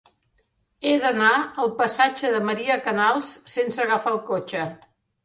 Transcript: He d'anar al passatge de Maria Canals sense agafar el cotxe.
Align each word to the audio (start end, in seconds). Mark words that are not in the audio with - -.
He 0.85 0.93
d'anar 1.01 1.33
al 1.63 1.69
passatge 1.81 2.31
de 2.37 2.39
Maria 2.47 2.79
Canals 2.87 3.29
sense 3.55 3.85
agafar 3.85 4.15
el 4.15 4.19
cotxe. 4.31 4.65